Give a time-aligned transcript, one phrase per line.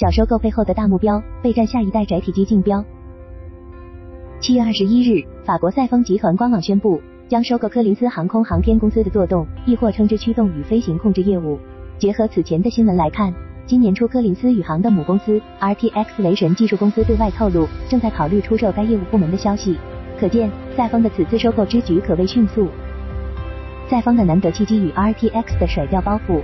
[0.00, 2.82] 小收购背后的大目标，备战下一代载体机竞标。
[4.40, 11.58] 七月二十一日，法国赛峰集团官网宣布将收购科林斯航空航天公司的作动，亦或称之驱动与飞行控制业务。
[11.98, 13.30] 结合此前的新闻来看，
[13.66, 19.76] 今年初科林斯宇航的母公司 RTX 雷神技术公司对外透露，正在考虑出售该业务部门的消息。
[20.18, 22.68] 可见，赛峰的此次收购之举可谓迅速。
[23.86, 26.40] 赛峰的难得契机与 RTX 的甩掉包袱。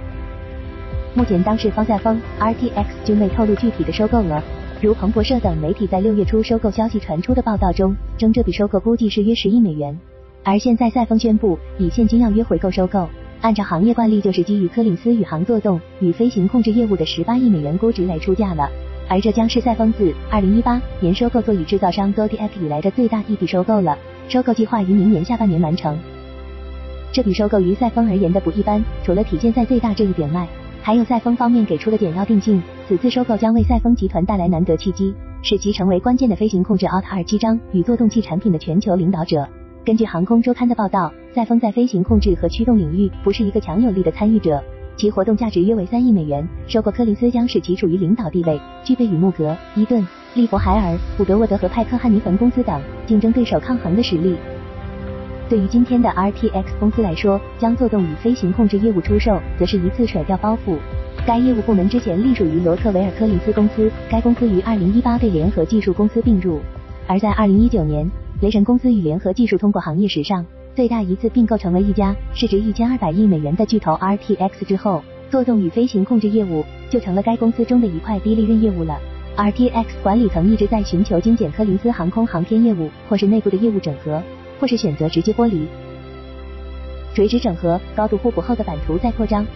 [1.17, 4.43] 目前，当事方赛丰、RTX 均未透露具体的收购额。
[4.83, 9.99] 如彭博社等媒体在六月初收购消息传出的报道中，称这笔收购估计是约十亿美元。
[10.45, 13.09] 而现在赛峰宣布以现金要约回购收购，
[13.41, 18.69] 按照行业惯例，就是基于科林斯宇航作动与飞行控制业务的十八亿美元估值来出价了。
[19.09, 23.99] 而这将是赛峰自二零一八年收购座椅制造商 Zodiac 以来的最大一笔收购了。
[24.29, 25.99] 收购计划于明年下半年完成。
[27.11, 30.47] 这笔收购于赛峰而言的不一般，除了体现在最大这一点外。
[30.87, 35.13] 还有赛峰方面给出的简要定性，此次收购将为赛峰集团带来难得契机，
[35.43, 39.49] 使其成为关键的飞行控制 Alt 二机章与作动器产品的全球领导者。
[39.85, 44.63] 根据航空周刊的报道，赛峰在飞行控制和驱动领域不是一个强有力的参与者，
[44.97, 46.49] 其活动价值约为三亿美元。
[46.69, 50.07] 收购科林斯将使其处于领导地位，具备与穆格、伊顿、
[50.37, 54.37] 利弗海尔、伍德沃德和派克汉尼冯公司等竞争对手抗衡的实力。
[55.49, 60.77] 对于今天的 RTX 公司来说，将做动与飞行控制业务出售，则是一次甩掉包袱。
[61.25, 66.59] 该业务部门之前隶属于罗特维尔科林斯公司，该公司于2018被联合技术公司并入。
[67.07, 78.99] 而在2019年，雷神公司与联合技术通过行业史上最大一次并购，成为一家市值1200亿美元的巨头 RTX 之后，做动与飞行控制业务就成了该公司中的一块低利润业务了。
[79.37, 84.21] RTX 管理层一直在寻求精简科林斯航空航天业务，或是内部的业务整合。
[84.61, 85.67] 或是选择直接剥离，
[87.15, 89.47] 垂直整合、高度互补后的版图再扩张。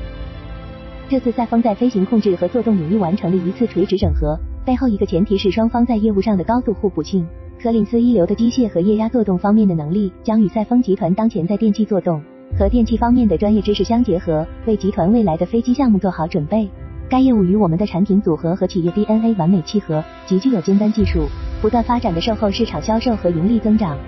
[1.09, 7.27] 这次赛丰在飞行控制和作动领域完成了一次垂直整合，背后一个前提是双方在业务上的高度互补性。
[7.63, 12.23] 科林斯一流的机械和液压作动方面的能力，将与赛丰集团当前在电气作动
[12.59, 16.71] 和电气方面的专业知识相结合，为集团未来的飞机项目做好准备。
[17.11, 21.27] 该业务与我们的产品组合和企业 DNA 完美契合，极具有尖端技术，
[21.61, 23.99] 不断发展的售后市场销售和盈利增长。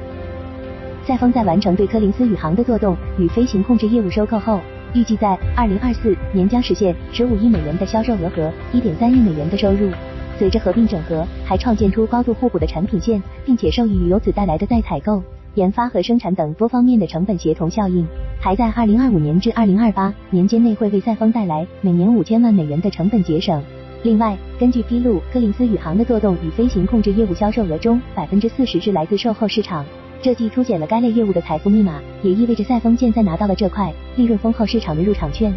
[1.04, 4.60] 赛峰在完成对科林斯宇航的作动与飞行控制业务收购后，
[4.94, 9.90] 预计在二零二四年将实现十五亿美元的销售额和一点三亿美元的收入。
[10.38, 15.20] 随着合并整合，还创建出高度互补的产品线，并且受益于由此带来的再采购、
[15.54, 18.06] 研发和生产等多方面的成本协同效应，
[18.40, 23.60] 还在二零二五年至二零二八年间内会为赛峰带来每年五千万美元的成本节省。
[24.04, 29.84] 另外，根据披露，科林斯宇航的作动与飞行控制业务销售额中百分之四十是来自售后市场。
[30.22, 35.52] 这既凸显了该类业务的财富密码，也意味着赛丰现在拿到了这块利润丰厚市场的入场券。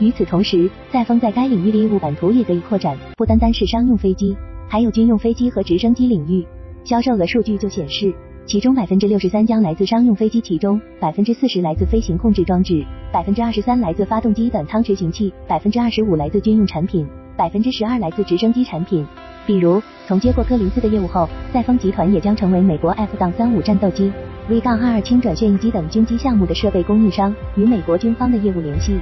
[0.00, 4.36] 与此同时，赛丰在该领域的业务版图也得以扩展，不单单是商用飞机，
[4.68, 6.44] 还有军用飞机和直升机领域。
[6.82, 8.12] 销售额数据就显示，
[8.44, 19.06] 其中百分之六十三将来自商用飞机，其中百分之四十来自飞行控制装置，百分之二十三来自发动机短舱执行器，百分之二十五来自军用产品，百分之十二来自直升机产品。
[19.46, 24.10] 比如，从接过科林斯的业务后，赛丰集团也将成为美国 F- 杠三五战斗机、
[24.48, 28.98] V- 杠二二轻转旋翼机等军机项目的设备供应商，与美国军方的业务联系。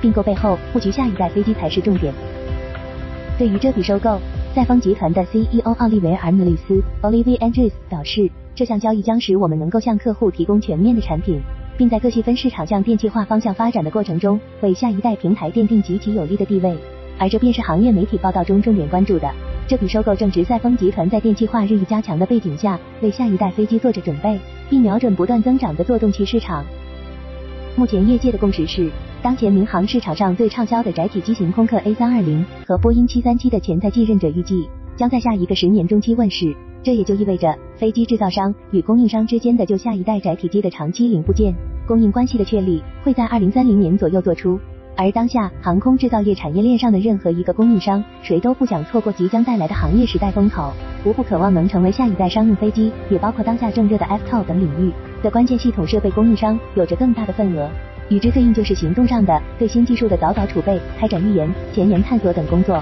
[0.00, 2.12] 并购背后布局下一代飞机才是重点。
[3.38, 4.20] 对于这笔收购，
[4.54, 11.40] 赛丰集团的 CEO 奥利维尔·安德里斯 （Olivier Andrews） 表示，这项交易将使我们能够向客户提供全面的产品，
[11.76, 16.76] 并在各细分市场向电气化方向发展的过程中，为下一代平台奠定极其有利的地位。
[17.18, 19.30] 而这便是行业媒体报道中重点关注的。
[19.66, 26.64] 这笔收购正值赛峰集团在电气化日益加强的背景下，为下一代飞机做着准备，并瞄准不断增长的做动器市场。
[27.76, 28.90] 目前业界的共识是，
[29.22, 36.54] 当前民航市场上最畅销的窄体机型空客 A320 和波音737的潜在继任者预计将在下一个十年中期问世。
[36.82, 41.54] 这也就意味着，飞机制造商与供应商之间的就下一代载体机的长期零部件
[41.86, 44.60] 供应关系的确立，会在2030年左右做出。
[44.96, 50.72] 而当下航空制造业产业链上的任何一个供应商，谁都不想错过即将带来的行业时代风口，
[51.04, 54.92] 无不渴望能成为下一代商用飞机，也包括当下正热的 FTO 等领域
[55.22, 57.68] 的关键系统设备供应商，有着更大的份额。
[58.10, 62.80] 与之对应就是行动上的对新技术的早早储备、开展预研、前沿探索等工作。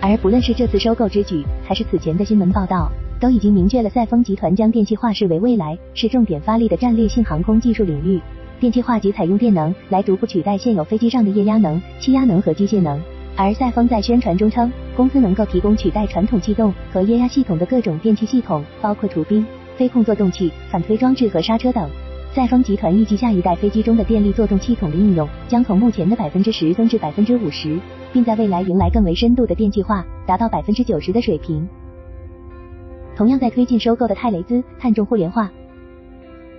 [0.00, 2.90] 而不论是这次收购之举，还是此前的新闻报道，
[3.20, 8.20] 都已经明确了赛丰集团将电气化视为未来是重点发力的战略性航空技术领域。
[8.60, 13.00] 电气化即采用电能来逐步取代现有飞机上的液压能、气压能和机械能。
[13.36, 19.44] 而赛丰在宣传中称，公司能够提供取代传统气动和液压系统的各种电气系统，包括除冰、
[19.76, 21.88] 飞控作动器、反推装置和刹车等。
[22.34, 27.80] 赛峰集团预计下一代飞机中的电力作动系统的应用将从目前的百分之十增至百分之五十，
[28.12, 31.66] 并在未来迎来更为深度的电气化，达到百分之九十的水平。
[33.16, 35.50] 同样在推进收购的泰雷兹看重互联化，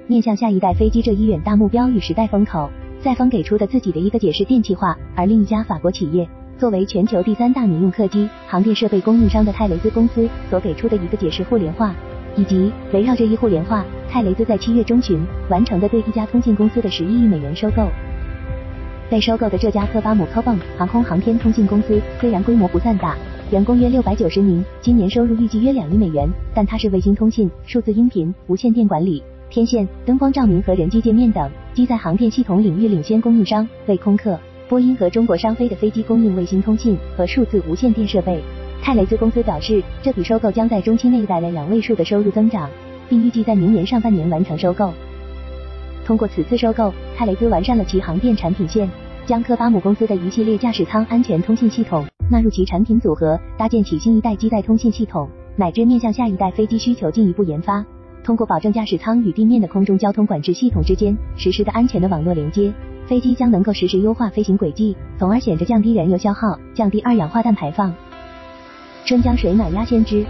[0.08, 2.70] 面向下一代飞机这一远大目标与时代风口，
[3.00, 6.28] 赛峰给出的自己的一个解释电气化，而另一家法国企业
[6.58, 11.96] 作为全球第三大民用客机航电设备供应商的泰雷兹公司所给出的一个解释互联化。
[12.40, 15.20] 以及围绕这一互联化，泰雷兹在七月中旬
[15.50, 17.86] 完成的对一家通信公司的十一亿美元收购。
[19.10, 23.18] 被收购的这家科巴姆科泵航空航天通信公司虽然规模不算大，
[23.52, 34.40] 员工约六百九十名，今年收入预计约两亿美元，但它是卫星通信、数字音频、无线电管理、天线、灯光照明和人机界面等机载航电系统领域领先供应商，为空客、
[34.70, 38.42] 波音和中国商飞的飞机供应卫星通信和数字无线电设备。
[38.82, 42.70] 泰雷兹公司表示，这笔收购将在中期内带来两位数的收入增长，
[43.08, 44.92] 并预计在明年上半年完成收购。
[46.06, 48.90] 通过此次收购，泰雷兹完善了其航电产品线，
[49.26, 57.86] 将科巴姆公司的一系列驾驶舱安全通信系统纳入其产品组合，搭建起新一代机载通信系统，乃至面向下一代飞机需求进一步研发。
[58.24, 62.74] 通过保证驾驶舱与地面的空中交通管制系统之间实时的安全的网络连接，
[63.06, 67.94] 飞机将能够实时优化飞行轨迹，从而显著降低燃油消耗，降低二氧化碳排放。
[69.06, 70.24] 春江水暖鸭先知。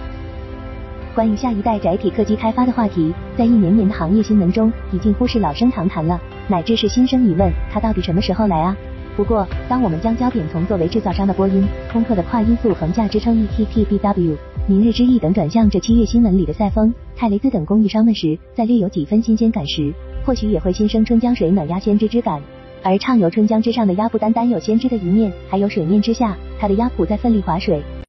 [1.13, 8.75] 关于下一代载体客机开发的话题，在一年年的行业新闻中，已经不是老生常谈了，乃至是新生疑问：它到底什么时候来啊？
[9.17, 19.91] 不过，当我们将焦点从作为制造商的波音、空客的跨音速横架支撑 ETTBW、明日之翼等转向这七月新闻里的赛风、泰雷兹等供应商们时，在略有几分新鲜感时，
[20.25, 22.41] 或许也会心生春江水暖鸭先知之感。
[22.81, 27.83] 而畅游春江之上的鸭不单单有先知的一面，还有水面之下，它的鸭蹼在奋力划水，